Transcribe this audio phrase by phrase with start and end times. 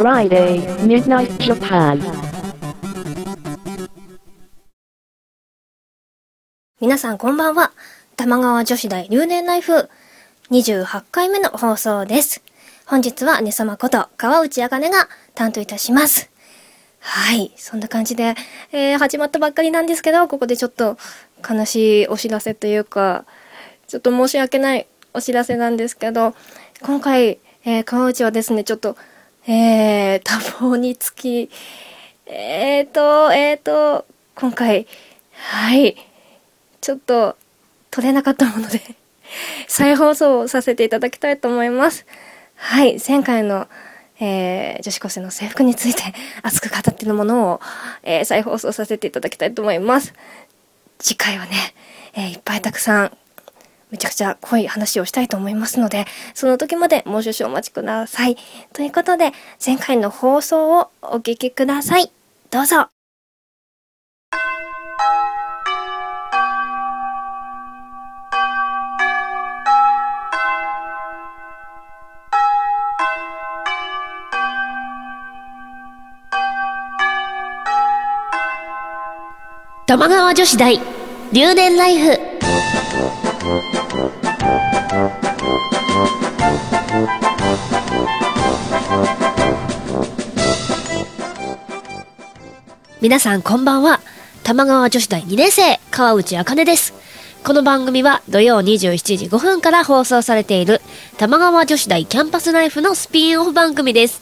[0.00, 2.00] Friday, Midnight Japan.
[6.80, 7.70] 皆さんこんばんは。
[8.16, 9.90] 玉川女子大留年ライフ
[10.50, 12.42] 28回目の放送です。
[12.86, 16.30] 本日はねさまこと川内あかねが担当いたします。
[17.00, 17.52] はい。
[17.56, 18.36] そんな感じで、
[18.72, 20.96] えー始まったばっかりなんですけど、ここでちょっと
[21.46, 23.26] 悲しいお知らせというか、
[23.86, 26.34] ちょっと申し訳ないお知らせなんですけど、
[26.80, 28.96] 今回、えー川内はですね、ちょっと、
[29.52, 31.50] えー、多忙につき、
[32.26, 34.86] えーと、えーと、今回、
[35.32, 35.96] はい、
[36.80, 37.36] ちょっと
[37.90, 38.80] 撮れなかったもので、
[39.66, 42.06] 再放送をさせていただきたいと思います。
[42.54, 43.66] はい、前回の、
[44.20, 46.02] えー女子高生の制服について
[46.44, 47.60] 熱く語っているものを、
[48.04, 50.14] えー再放送させていただきたいと思います。
[51.00, 51.74] 次回はね、
[52.14, 53.18] えーいっぱいたくさん、
[53.90, 58.36] めちゃくちゃ濃い話をしたいと思いますので、その時までもう少々お待ちください。
[58.72, 59.32] ということで、
[59.64, 62.10] 前回の放送をお聞きください。
[62.50, 62.88] どうぞ。
[79.86, 80.80] 玉川女子大
[81.32, 82.19] 留年ライフ
[93.00, 94.00] 皆さんこんばんは
[94.42, 96.92] 玉川女子大2年生川内あかねです
[97.44, 100.80] この番組は土曜27時5分から放送されている
[101.18, 104.20] 玉川女子大キャンパスライフのスピンオフ番組です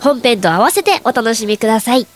[0.00, 2.06] 本編と合わせてお楽しみください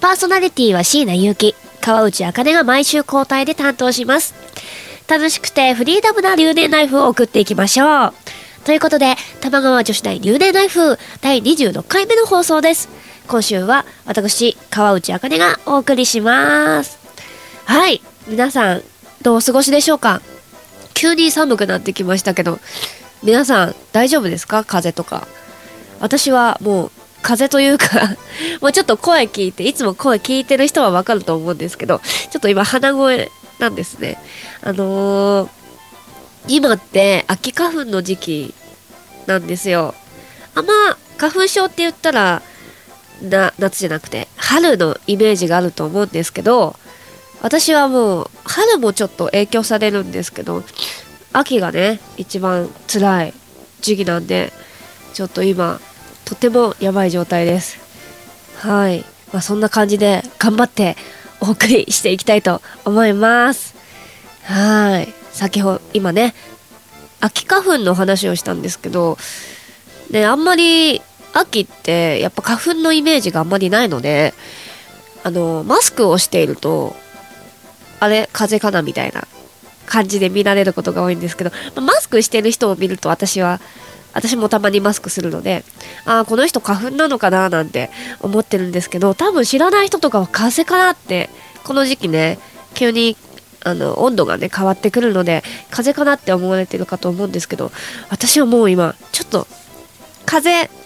[0.00, 4.34] パーソナリティは椎名祐希、川内あかねが毎週交代で担当します。
[5.08, 8.14] 楽しくてフリーダムな留年ライフを送っていきましょう。
[8.64, 12.88] ということで、玉川女子大留年ライフ第26回目の放送です。
[13.28, 16.98] 今週は私、川内あかねがお送りします。
[17.66, 18.82] はい、皆さん、
[19.22, 20.22] どうお過ごしでしょうか？
[20.94, 22.58] 急に寒くなってきましたけど、
[23.22, 24.64] 皆さん大丈夫ですか？
[24.64, 25.28] 風邪とか。
[26.00, 26.90] 私はもう
[27.22, 28.16] 風邪というか
[28.62, 34.16] もうちょっと声聞いていつも声聞いてる人はわかると思うんですけどちょっと今鼻声なんですね
[34.62, 35.48] あのー
[36.46, 38.54] 今って秋花粉の時期
[39.26, 39.92] なんですよ
[40.54, 40.72] あんま
[41.16, 42.40] 花粉症って言ったら
[43.22, 46.76] な夏じゃなくて春のイメージがあると思うんですけど
[47.42, 50.62] 私はもう春もちょっと影響されるんですけど
[51.32, 53.34] 秋がね一番辛い
[53.80, 54.52] 時期なんで
[55.14, 55.80] ちょっと今
[56.24, 57.78] とてもやばい状態です。
[58.58, 60.96] はい、まあ、そんな感じで頑張って
[61.40, 63.74] お送りしていきたいと思います。
[64.42, 65.18] はい。
[65.32, 66.34] 先ほど今ね
[67.20, 69.16] 秋花粉の話をしたんですけど
[70.10, 71.00] ねあんまり
[71.32, 74.34] 秋ってやっぱ花粉のイメージがあんまりないので
[75.24, 76.94] あのマスクをしていると
[78.00, 79.26] あれ風邪かなみたいな
[79.86, 81.50] 感じで見られることが多いんですけど、
[81.80, 83.58] マスクしてる人を見ると私は
[84.12, 85.64] 私もたまにマスクするので
[86.04, 87.90] ああこの人花粉なのかななんて
[88.20, 91.30] 思ってるんですけど多分知らない人とかは風邪かなって
[91.64, 92.38] この時期ね
[92.74, 93.16] 急に
[93.64, 97.70] あの温度がね変わってくるので風邪かなって思われてるかと思うんですけど
[98.08, 99.46] 私はもう今ちょっと
[100.24, 100.77] 風邪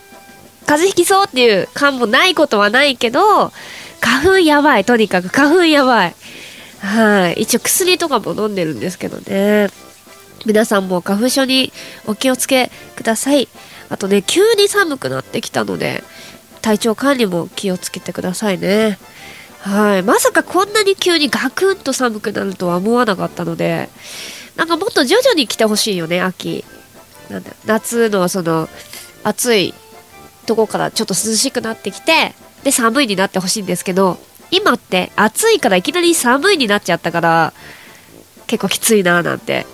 [0.66, 3.52] 風邪ひきそうっていう感もないことはないけど
[4.00, 4.84] 花粉やばい。
[4.84, 6.14] とにかく花粉やばい。
[6.80, 7.42] はい。
[7.42, 9.68] 一応薬とかも飲んでるんですけどね。
[10.44, 11.72] 皆さんも花粉症に
[12.06, 13.48] お気をつけください。
[13.88, 16.02] あとね急に寒くなってきたので
[16.62, 18.98] 体調管理も気をつけてくださいね。
[19.60, 20.02] はい。
[20.02, 23.88] まさかこんなに急にガクンと寒くなるとは思わなかったので
[24.56, 26.64] なんかもっと徐々に来てほしいよね秋。
[27.30, 28.68] なんだ夏のその
[29.22, 29.74] 暑い
[30.46, 34.18] とこからちょっと涼しくなってきてで寒いになってほしいんですけど
[34.50, 37.52] 今って暑いからいきなり寒いになっちゃったから
[38.46, 39.66] 結構きついなーなんて。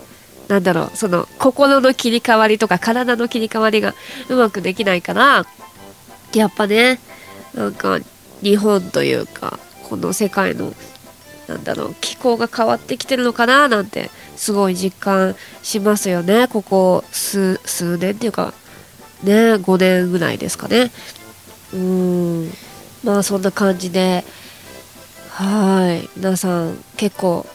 [0.48, 3.94] なんだろうその心の切り替わりとか体の切り替わりが
[4.30, 5.44] うまくできないから
[6.34, 6.98] やっぱね
[7.54, 7.98] なんか
[8.42, 10.72] 日本というかこの世界の
[11.48, 16.46] なんだろう気候が変わってきてるのかななんてすごい実感しますよね。
[16.46, 18.52] ここ数数年っていうか
[19.22, 20.90] ね5年ぐらいですかね。
[21.72, 22.52] うん。
[23.04, 24.24] まあそんな感じで
[25.30, 26.08] はい。
[26.16, 27.46] 皆さん結構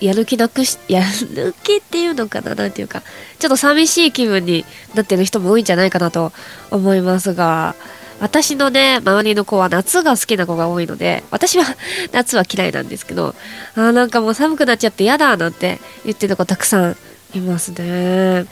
[0.00, 1.02] やる気なくし や
[1.34, 3.02] る気っていうのかななんていうか。
[3.38, 4.64] ちょっと寂しい気分に
[4.94, 6.32] なってる人も多いんじゃないかなと
[6.70, 7.74] 思いますが。
[8.20, 11.64] 私のね周りの子は夏が好きな子が多いので私は
[12.12, 13.34] 夏は嫌いなんですけど
[13.74, 16.96] あーなんかもう寒くなっちゃって嫌だなんて言ってる子たくさん
[17.34, 18.46] いますね。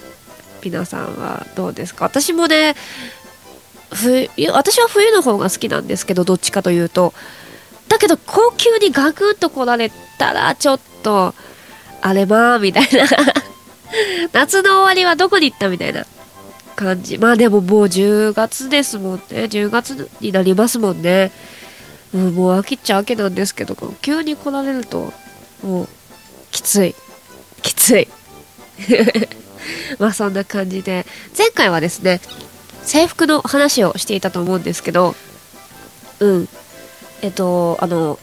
[0.64, 2.04] 皆さんはどうですか？
[2.06, 2.74] 私もね
[3.92, 7.12] 冬私は冬の方が好きなんですけどどっちかというと。
[7.88, 11.34] だけど高級にガクンと来られたらちょっと
[12.00, 13.06] あれまあみたいな。
[14.32, 16.06] 夏の終わりはどこに行ったみたいな。
[16.74, 17.18] 感じ。
[17.18, 19.44] まあでももう10月ですもんね。
[19.44, 21.30] 10月になりますもんね、
[22.12, 25.12] うん、もう飽きっちゃ飽きなんですけど急に来られると
[25.62, 25.88] もう
[26.50, 26.94] きつい。
[27.62, 28.08] きつい。
[29.98, 31.06] まあそんな感じで。
[31.36, 32.20] 前回はですね
[32.84, 35.14] 制服の話をしていたと思うんですけど
[36.20, 36.48] うん。
[37.22, 38.18] えっとあの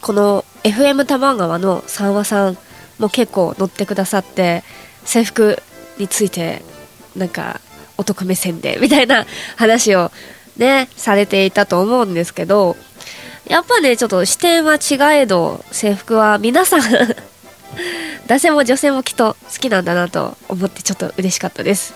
[0.00, 2.58] この FM 玉川の三話さん
[2.98, 4.64] も結構乗ってくださって
[5.04, 5.62] 制服
[5.98, 6.62] について
[7.16, 7.60] なんか
[7.96, 9.26] 男目線でみたいな
[9.56, 10.10] 話を
[10.56, 12.76] ねされていたと思うんですけど
[13.46, 16.80] やっぱねちょっと視点は違えど制服は皆さん
[18.26, 21.94] 男性も女性もきっと好きなんだなと思ってちょっと嬉しかったです。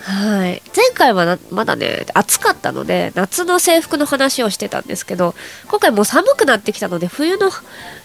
[0.00, 0.62] はい。
[0.74, 5.34] 前回はまだね暑かったので夏の制服の話をしてたんですけど
[5.66, 7.50] 今回もう寒くなってきたので冬の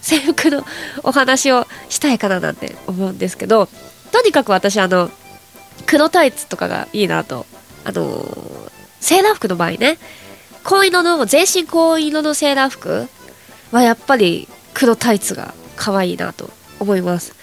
[0.02, 0.66] 制服の
[1.04, 3.70] お話をしたいかななんて思うんですけど
[4.12, 5.12] とにかく私あの
[5.86, 7.46] 黒タイツとかがいいなと
[7.86, 10.00] あのー、セーラー服の場合ね
[10.64, 13.08] 紺色の全身紺色のセーラー服
[13.72, 16.50] はやっぱり黒タイツが可愛いなと
[16.81, 17.33] 思います、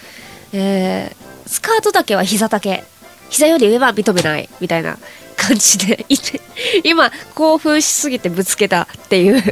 [0.52, 2.84] えー、スカートだけは膝丈。
[3.30, 4.98] 膝より上は認めないみたいな
[5.36, 6.04] 感じで。
[6.08, 6.40] い て
[6.84, 9.42] 今興奮しすぎてぶつけたっていう。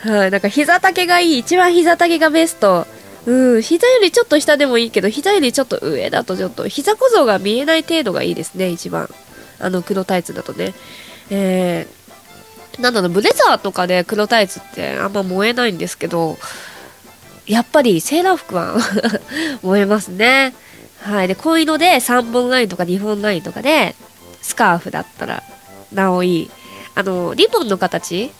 [0.00, 1.38] はい、なんか膝丈がいい。
[1.38, 2.86] 一番膝丈がベスト。
[3.26, 3.62] うん。
[3.62, 8.68] 膝よりちょっと下でもいいけど膝よりちょっと上だとちょっと膝小僧が見えない程度がいいですね。
[8.68, 9.08] 一番。
[9.60, 10.74] あの黒タイツだとね。
[11.30, 13.10] えー、なんだろう。
[13.10, 16.38] ブレザーとかで黒タイツってあんま燃えないんですけど
[17.48, 18.76] やっぱりセーラー服は
[19.62, 20.54] 燃えますね
[21.00, 21.28] はい。
[21.28, 23.94] で、こういうので3本ラインとか2本ラインとかで、
[24.42, 25.42] スカーフだったら、
[25.92, 26.50] なおいい。
[26.94, 28.32] あの、リボンの形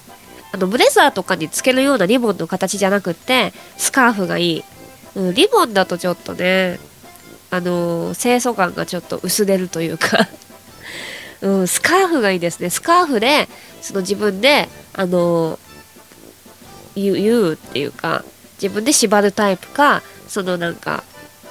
[0.53, 4.65] あの、ブレザーとかにつけるようなリボンの形じゃなくって、スカーフがいい。
[5.15, 6.79] うん、リボンだとちょっとね、
[7.51, 10.29] あの清楚感がちょっと薄れるというか
[11.41, 12.69] うん、スカーフがいいですね。
[12.69, 13.49] スカーフで、
[13.81, 15.59] その自分で、あの、
[16.95, 18.25] 言うっていうか、
[18.61, 21.05] 自分で縛るタイプか、そのなんか、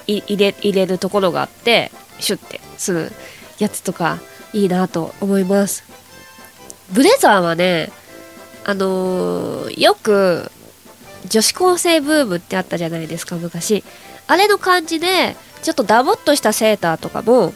[0.08, 3.12] 入れ入れるところがあってシュッてする
[3.58, 4.18] やつとか
[4.52, 5.84] いいなと思います。
[6.92, 7.92] ブレザーはね
[8.64, 10.50] あのー、よく
[11.26, 13.84] 女子高生ブームってあったじゃないですか昔。
[14.26, 17.52] あれの感じでちょっとダボっとしたセーターとかも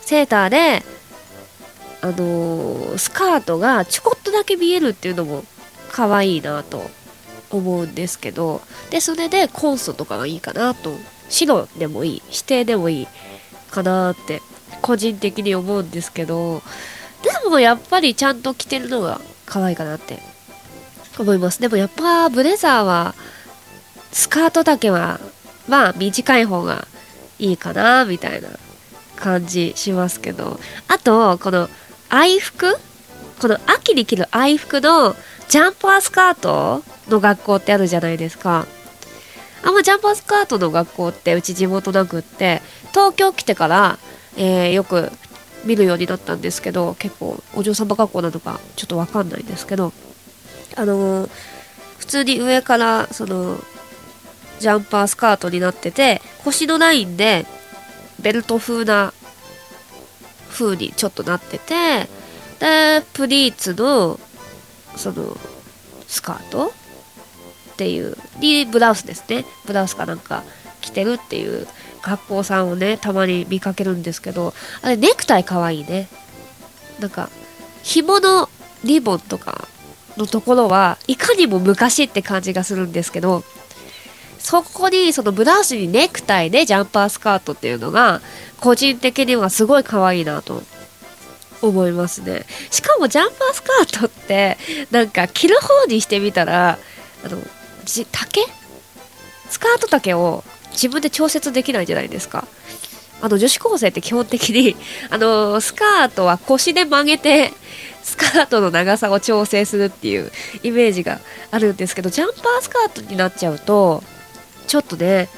[0.00, 0.82] セーターで
[2.00, 5.44] あのー、スカートがちょこっとだけ見えるっていうのも
[5.90, 6.90] 可愛いなと
[7.50, 8.60] 思うんですけど
[8.90, 10.92] でそれでコンソとかがいいかなと。
[11.30, 13.08] 白でもいい指定でもいい
[13.70, 14.40] かなって
[14.80, 16.62] 個人的に思うんですけど
[17.22, 20.20] でもやっぱりちゃんと着てるのが可愛いかなって
[21.18, 21.60] 思います。
[21.60, 23.14] でもやっぱブレザーは
[24.12, 25.20] スカートだけは
[25.68, 26.86] まあ短い方が
[27.38, 28.48] いいかなみたいな
[29.16, 30.58] 感じしますけど。
[30.86, 31.68] あとこの
[32.08, 32.78] 愛服
[33.40, 35.14] この秋に着る愛服の
[35.48, 38.66] ジャンパースカートの学校ってあるじゃないですか。
[39.62, 43.98] あんまジャンパースカートの学校ってうち地元なくって東京来てから、
[44.36, 45.10] えー、よく
[45.64, 49.92] 見るようになったんですけど結構お嬢様学校なのかちょっとわかんないんですけど
[50.76, 51.30] あのー、
[51.98, 53.58] 普通に上からその
[54.60, 57.44] ジャンパースカートになってて腰のラインで
[58.20, 59.12] ベルト風な
[60.50, 62.08] 風にちょっとなってて
[62.60, 64.18] でプリーツの
[64.96, 65.36] その
[66.06, 66.66] スカート？
[66.66, 66.70] っ
[67.76, 68.16] ていう。
[68.38, 69.44] にブラウスですね。
[69.66, 70.42] ブラウスかなんか
[70.80, 71.66] 着てるっていう。
[72.00, 74.54] 学校さんをねたまに見かけるんですけど。
[74.82, 76.08] あれネクタイかわいいね。
[77.00, 77.30] なんか
[77.82, 78.48] 紐の
[78.84, 79.68] リボンとか
[80.16, 83.44] のところはいかにも昔って感じがするんですけど
[84.38, 88.20] そこにそのブラウスにネクタイでジャンパースカートっていうのが
[88.60, 90.62] 個人的にはすごい可愛いなと思
[91.62, 94.56] 思いますねしかもジャンパースカートって
[94.90, 96.78] なんか着る方にしてみたら
[97.24, 97.38] あの
[97.84, 98.42] じ丈？
[99.50, 102.46] スカート丈を自分で調節できないじゃないですか。
[103.20, 104.76] あの女子高生って基本的に
[105.10, 107.52] あのスカートは腰で曲げて
[108.04, 110.30] スカートの長さを調整するっていう
[110.62, 111.18] イメージが
[111.50, 114.04] あるんですけどジャンパースカートになっちゃうと
[114.68, 115.28] ちょっとね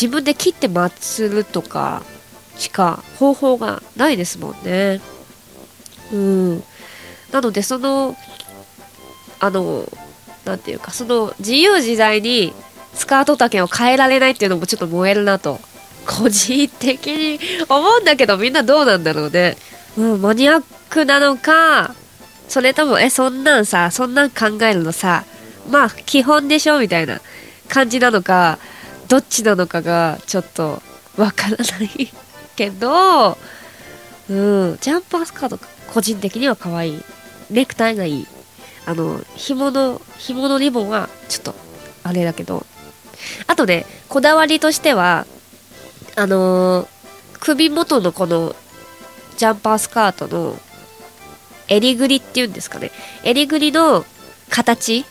[0.00, 2.02] 自分で切ってまつるとか
[2.56, 5.00] しか方法がないですもんね。
[6.12, 6.64] うん。
[7.32, 8.16] なのでその
[9.40, 9.84] あの
[10.44, 12.52] なんていうかその自由自在に
[12.94, 15.60] スカート丈を変えられないっていうのもちょっと燃えるなと
[16.06, 17.38] 個人的に
[17.68, 19.56] 思うんだけどみんなどうなんだろうね、
[19.98, 21.94] うん、マニアックなのか、
[22.48, 25.24] それとも、え、そんなんさ、そんなん考えるのさ、
[25.70, 27.20] まあ、基本でしょみたいな
[27.68, 28.58] 感じなのか、
[29.08, 30.82] どっちなのかが、ちょっと、
[31.16, 32.10] わからない
[32.56, 33.36] けど、
[34.30, 37.02] うん、ジャンパースカートか、個人的には可愛い。
[37.50, 38.26] ネクタイがいい。
[38.86, 41.54] あの、紐の、紐のリボンは、ちょっと、
[42.04, 42.66] あれだけど。
[43.46, 45.26] あとね、こだわりとしては、
[46.16, 46.98] あのー
[47.40, 48.54] 首元のこの、
[49.36, 50.58] ジャンパースカートの、
[51.68, 52.90] 襟ぐりっていうんですかね。
[53.24, 54.04] 襟ぐりの
[54.50, 55.04] 形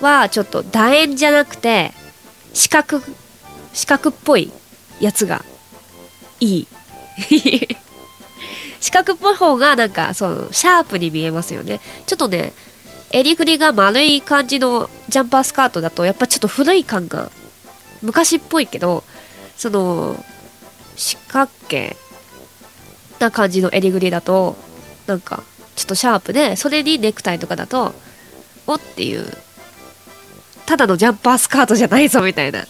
[0.00, 1.92] は、ちょっと楕円じゃなくて、
[2.52, 3.00] 四角、
[3.72, 4.52] 四角っぽい
[5.00, 5.44] やつが、
[6.40, 6.68] いい。
[8.80, 11.80] 四角っぽい方がなんかそうシャープに見えますよね。
[12.06, 12.52] ちょっとね
[13.10, 17.30] 襟ぐりが丸い感じのジャンパースカートだとやっぱちょっと古い感が
[18.02, 19.02] 昔っぽいけど
[19.56, 20.22] その
[20.96, 21.96] 四角形
[23.18, 24.56] な感じの襟ぐりだと
[25.06, 25.42] なんか
[25.74, 27.94] ちょっとシャープでそれにネクタイとかだと
[28.66, 29.26] おっていう
[30.66, 32.66] ただのジャンパースカートじゃないぞみたいな。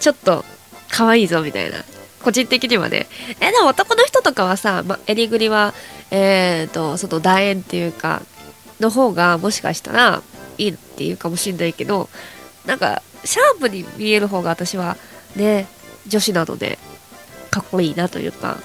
[0.00, 0.44] ちょっと
[0.88, 1.78] 可愛いぞみたいな。
[2.26, 3.06] 個人的にはね。
[3.38, 5.74] えでも男の人とかはさ、ま、襟ぐりは
[6.10, 8.22] えー、とその楕円っていうか
[8.80, 10.22] の方がもしかしたら
[10.58, 12.08] いいっていうかもしんないけど
[12.64, 14.96] なんかシャープに見える方が私は
[15.36, 15.66] ね
[16.06, 16.78] 女子なので
[17.50, 18.58] かっこいいなというか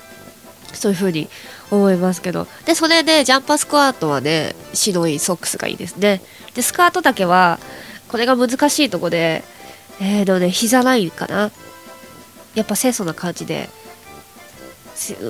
[0.74, 1.30] そういう風に
[1.70, 2.48] 思いますけど。
[2.66, 6.22] でそれでジャンパースクワートはね白いソックスがいいですね。
[6.56, 7.60] でスカート丈は
[8.08, 9.44] これが難しいとこで
[10.00, 11.52] えーとね膝ラインかな。
[12.56, 13.70] やっぱ清楚な感じで、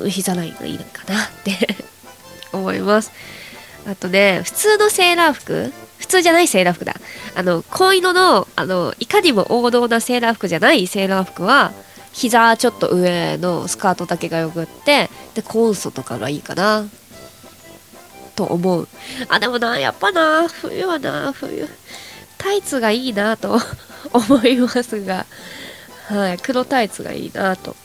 [0.10, 1.76] 膝ラインがいいのかなって
[2.52, 3.12] 思います。
[3.88, 6.96] あとね、普通のセーラー服普通じゃないセーラー服だ。
[7.36, 11.72] あの、紺色の、あの、いかにも王道なセーラー服じゃないセーラー服は、
[12.12, 16.86] 膝ちょっと上のスカート丈がよくって、で、コンソとかがいいかな。
[18.36, 18.88] と思う。
[19.30, 21.68] あ、でもな、やっぱな、冬はな、冬、
[22.38, 23.60] タイツがいいなと
[24.12, 25.26] 思いますが、
[26.12, 27.76] はい、黒タイツがいいなと。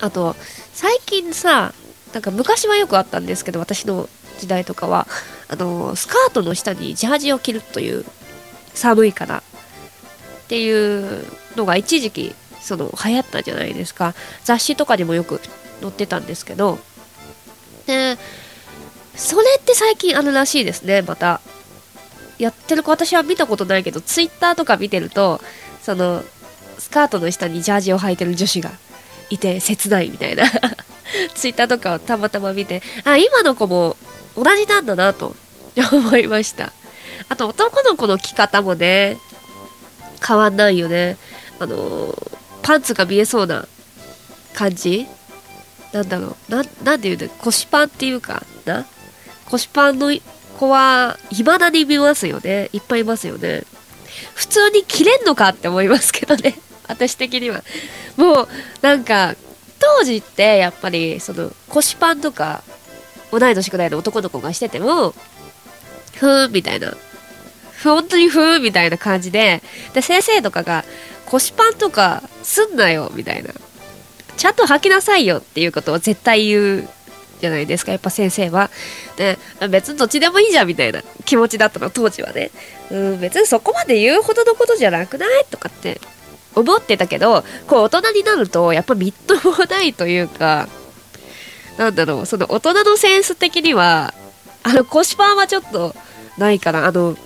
[0.00, 0.36] あと、
[0.72, 1.74] 最近さ、
[2.12, 5.08] なんか昔はよくあったんですけど、私の時代とかは、
[5.48, 8.04] あの、スカートの下にジャージを着るという、
[8.74, 11.24] 寒いからっていう
[11.56, 14.14] のが一時期、その、流行ったじゃないですか。
[14.44, 15.40] 雑誌とかにもよく
[15.80, 16.78] 載ってたんですけど、
[17.86, 18.18] で、
[19.16, 21.40] それって最近あるらしいですね、また。
[22.38, 25.40] やってる子、私は見たことないけど、ツイッターとか見てると、
[25.82, 26.24] その、
[26.78, 28.70] スカートの下にジャージを履いてる女子が
[29.30, 30.44] いて切ないみたいな。
[31.34, 33.96] ツイッターとかをたまたま見てあ今の子も
[34.36, 35.36] 同じなんだなと
[35.92, 36.72] 思いました。
[37.28, 39.18] あと男の子の着方もね
[40.26, 41.16] 変わんないよね。
[41.58, 42.14] あの
[42.62, 43.66] パンツが見えそうな
[44.54, 45.06] 感じ？
[45.92, 46.50] なんだろう。
[46.50, 48.86] ななんていうの腰パンっていうかな？
[49.46, 50.12] 腰パンの
[50.58, 52.70] 子は未だに見ますよね。
[52.72, 53.64] いっぱいいますよね。
[54.34, 56.58] 普通に着れんのかって思いますけどね。
[56.88, 57.62] 私的には。
[58.16, 58.48] もう
[58.82, 59.34] なんか
[59.78, 62.62] 当時ってやっぱりその腰パンとか
[63.30, 65.14] 同い年くらいの男の子がしてても
[66.16, 66.94] ふーんみたいな。
[67.82, 69.62] 本当にふーんみたいな感じで。
[69.92, 70.84] で先生とかが
[71.26, 73.50] 腰パンとかすんなよみたいな。
[74.36, 76.88] ちゃんと履きなさいよっていうことを絶対言う
[77.44, 77.92] じゃないですか。
[77.92, 78.70] やっぱ先生は。
[79.16, 82.50] で別にどっちでもいいじゃんみたいな気持ちだったの当時はね。
[82.90, 85.44] うん別にそこまで言うほどのことじゃなくない？
[85.50, 86.00] とかって。
[86.56, 90.68] 思ってたけどこう大人になるとやっぱみっともないというか
[91.76, 92.26] なんだろう。
[92.26, 94.14] その大人のセンス的には
[94.62, 95.96] あの腰パンはちょっと
[96.38, 96.86] ないかな。
[96.86, 97.16] あの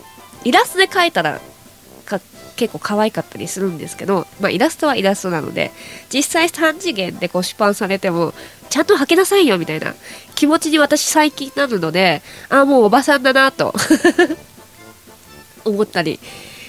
[0.44, 1.42] イラストで描いたら
[2.58, 5.70] 結構可愛かったりするんですけど、まあ、イラストはイラストなので
[6.12, 8.34] 実際3次元で腰パンされても
[8.68, 9.94] ちゃんと履けなさいよみたいな
[10.34, 13.72] 気持ちに私最近なるのでああもうおばさんだなと
[15.64, 16.18] 思ったり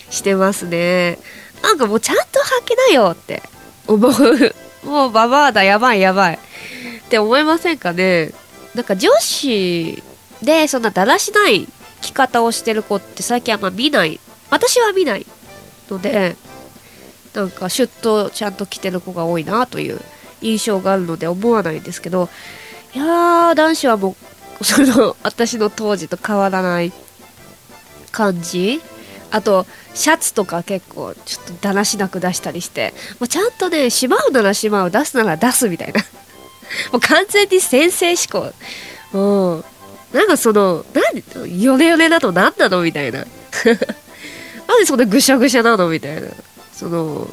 [0.09, 1.19] してますね。
[1.61, 3.43] なんかもうちゃんと履けなよって
[3.87, 4.55] 思う。
[4.83, 6.35] もうババアだやばいやばい。
[6.35, 8.31] って思いませんかね。
[8.75, 10.01] なんか女子
[10.41, 11.67] でそんなだらしない
[12.01, 14.19] 着方をしてる子って最近あんま見ない。
[14.49, 15.25] 私は見ない。
[15.89, 16.35] ので
[17.33, 19.99] なんかシュッとちゃんと着てる子が多いなという
[20.41, 22.29] 印象があるので思わないんですけど
[22.93, 24.15] いやー男子はも
[24.59, 26.91] う その私の当時と変わらない
[28.11, 28.81] 感じ。
[29.31, 36.01] あとシャツとか結構ちょっとだらしなく出したりしてもうちゃんとねしまうならしまう出すなら出すみたいな。
[36.91, 38.53] もう完全に先生思考
[39.13, 39.65] うん。
[40.13, 43.25] なんかその何ヨレヨレだと何なのみたいな。
[44.69, 46.29] なんでそんなぐしゃぐしゃなのみたいな。
[46.71, 47.27] その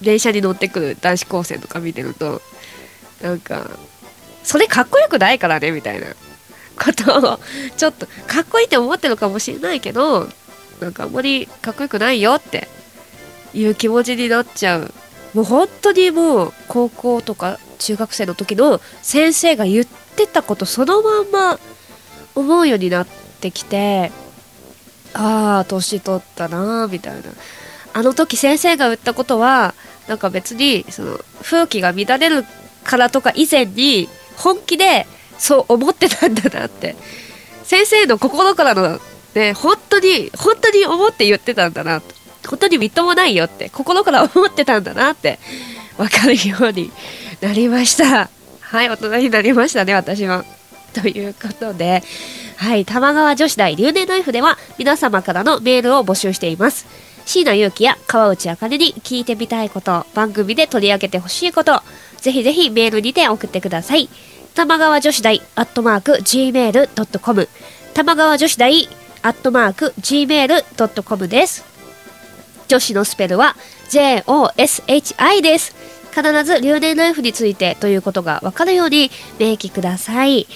[0.00, 2.40] 電車に乗ってくる男子高生とか見てると
[3.20, 3.68] なんか
[4.44, 6.06] それかっこよくないからねみたいな。
[6.80, 7.40] ことを
[7.76, 10.28] ちょっとかっこいいって思ってるかもしれないけど
[10.80, 12.68] なんかあんまりかっこよくないよって
[13.52, 14.94] いう気持ちになっちゃう。
[15.34, 21.58] もう本当にもう高校とか中学生の時の先生が言ってたことそのまんま
[22.36, 23.06] 思うようになっ
[23.40, 24.12] てきて
[25.14, 27.22] ああ年取ったなーみたいな。
[27.94, 29.74] あの時先生が言ったことは
[30.06, 32.44] なんか別にその風紀が乱れる
[32.84, 35.06] からとか以前に本気で
[35.38, 36.96] そう思ってたんだなって。
[37.64, 38.98] 先生の心からの
[39.34, 42.02] ね本当に本当に思って言ってたんだな
[42.46, 43.68] 本当にみっともないよって。
[43.70, 45.38] 心から思ってたんだなって。
[45.98, 46.90] 分かるように
[47.40, 48.30] なりました。
[48.60, 50.44] はい大人になりましたね私は。
[50.94, 52.02] ということで
[52.58, 56.86] はい玉川女子大留年ナイフでは皆様からのメールを募集しています。
[57.24, 61.82] 椎名祐希や川内あかねに聞いてみたいこと番組で取り上げてほしいこと
[62.16, 64.08] ぜひぜひメールにて送ってください。
[64.56, 67.48] 玉川女子大アットマーク gmail.com
[67.94, 68.88] 玉川女子大
[69.22, 71.64] アットマーク gmail.com です。
[72.66, 73.54] 女子のスペルは
[73.90, 75.76] JOSHI です。
[76.10, 80.48] 必ず留年ライフについてということがわかるように明記ください。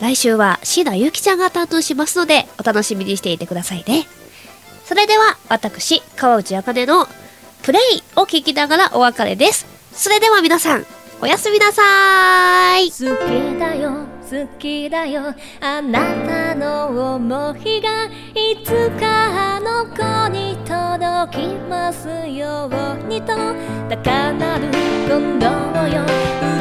[0.00, 4.06] 来週は椎名ゆきちゃんが担当しますのでお楽しみにしていてくださいね。
[4.84, 7.06] それでは私川内茜の
[7.62, 9.66] プレイを聞きながらお別れです。
[9.92, 10.86] それでは皆さん
[11.20, 12.90] おやすみなさーい。
[12.90, 15.34] 好きだよ好きだよ。
[15.60, 23.34] あなたの思いがいつかあの子に届きますようにと。
[23.88, 24.68] 高鳴る
[25.08, 25.46] 今度
[25.88, 26.55] よ。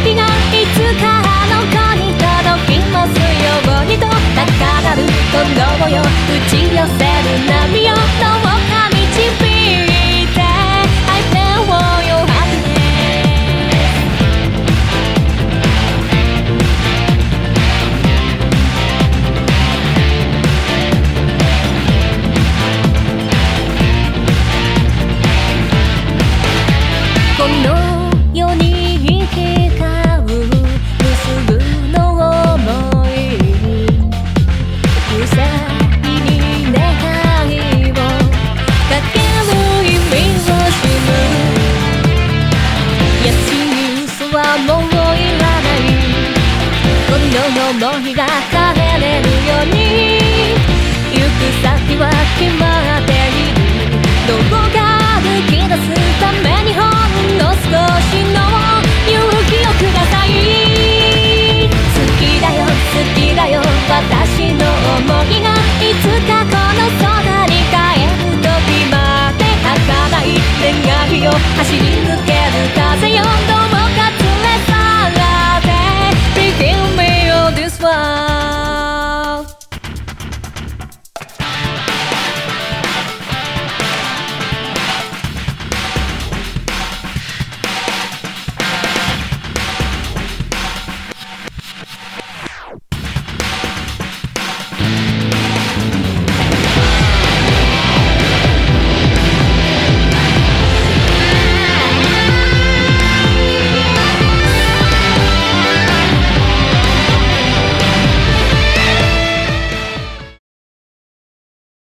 [0.00, 6.04] 想いがいつかあの子に届きますようにと高鳴る鼓動よ打
[6.48, 8.39] ち寄せる波よ